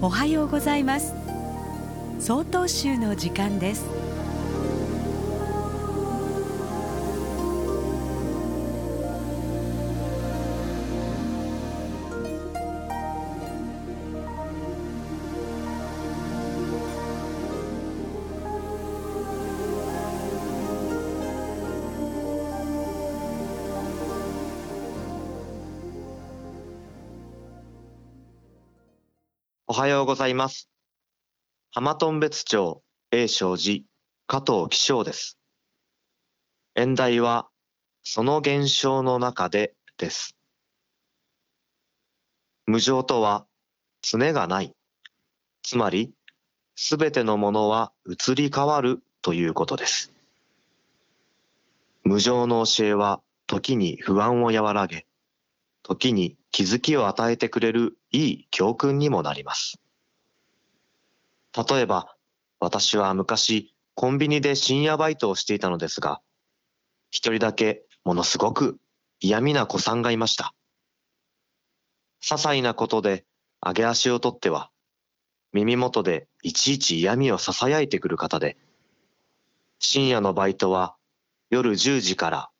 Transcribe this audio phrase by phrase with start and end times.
[0.00, 1.12] おはようございます。
[2.20, 4.07] 総統集の時間です。
[29.70, 30.70] おはようございます。
[31.72, 33.84] 浜頓別町永正寺
[34.26, 35.36] 加藤紀章です。
[36.74, 37.48] 演題は、
[38.02, 40.38] その現象の中でです。
[42.66, 43.44] 無常とは、
[44.00, 44.72] 常がない。
[45.62, 46.14] つまり、
[46.74, 50.14] すべてのものは移り変わるということです。
[52.04, 55.04] 無常の教えは、時に不安を和らげ、
[55.82, 59.80] 時に気づきを与えてくれるいい教訓にもなります。
[61.56, 62.14] 例えば、
[62.60, 66.20] 私は昔コンビニで深夜バイトをしていたのですが、
[67.10, 68.78] 一人だけものすごく
[69.20, 70.54] 嫌味な子さんがいました。
[72.22, 73.24] 些細なことで
[73.60, 74.70] 上げ足を取っては、
[75.52, 78.56] 耳元でいちいち嫌味を囁いてくる方で、
[79.78, 80.96] 深夜のバイトは
[81.50, 82.50] 夜10時から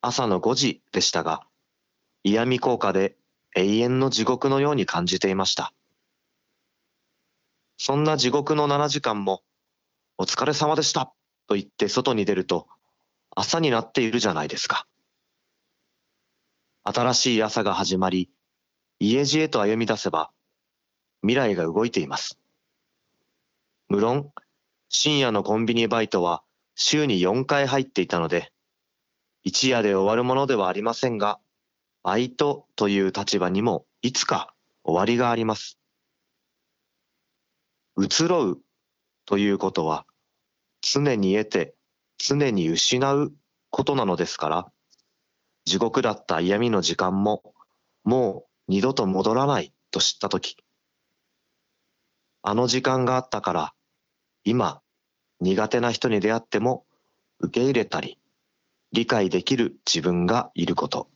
[0.00, 1.46] 朝の5時でしたが、
[2.24, 3.16] 嫌味効果で
[3.56, 5.72] 永遠の地獄のように感じていました。
[7.76, 9.42] そんな地獄の7時間も、
[10.16, 11.12] お疲れ様でした
[11.46, 12.66] と言って外に出ると、
[13.34, 14.86] 朝になっているじゃないですか。
[16.82, 18.30] 新しい朝が始まり、
[18.98, 20.30] 家路へと歩み出せば、
[21.22, 22.38] 未来が動いています。
[23.88, 24.32] 無論、
[24.88, 26.42] 深夜のコンビニバイトは
[26.74, 28.52] 週に4回入っていたので、
[29.44, 31.38] 一夜で終わるものではありませんが、
[32.08, 35.78] バイトという立場にもいつか終わりがあります。
[37.98, 38.62] 移ろう
[39.26, 40.06] ということは
[40.80, 41.74] 常に得て
[42.16, 43.34] 常に失う
[43.68, 44.72] ことなのですから、
[45.66, 47.42] 地獄だった嫌味の時間も
[48.04, 50.56] もう二度と戻らないと知ったとき、
[52.40, 53.74] あの時間があったから
[54.44, 54.80] 今
[55.40, 56.86] 苦手な人に出会っても
[57.40, 58.18] 受け入れたり
[58.92, 61.10] 理解できる自分がいること。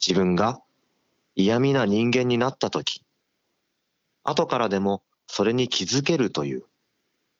[0.00, 0.60] 自分が
[1.34, 3.02] 嫌味な人間になったとき、
[4.22, 6.64] 後からでもそれに気づけるという、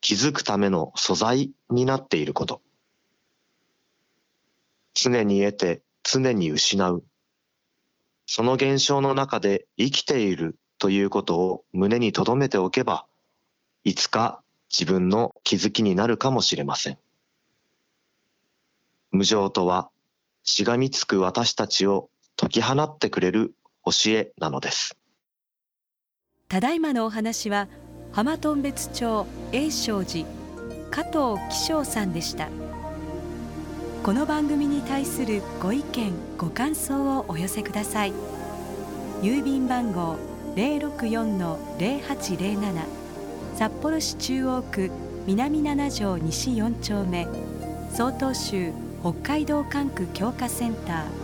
[0.00, 2.60] 気づくための素材になっていること。
[4.94, 7.04] 常に得て常に失う。
[8.26, 13.06] その現象の中で生きているということを胸に留めておけば、
[13.84, 16.98] いつか自分の気づきになるかもしれません。
[19.10, 19.90] 無常とは、
[20.42, 24.96] しがみつく私たちを解き放ってくれる教えなのです。
[26.48, 27.68] ただいまのお話は
[28.12, 30.26] 浜頓別町永正寺
[30.90, 32.48] 加藤紀章さんでした。
[34.02, 38.12] この番組に対するご意見ご感想をお寄せください。
[39.22, 40.16] 郵便番号
[40.56, 42.84] 064-0807
[43.56, 44.90] 札幌市中央区
[45.26, 47.26] 南7条西4丁目。
[47.92, 48.72] 曹洞州
[49.02, 51.23] 北海道管区強化センター。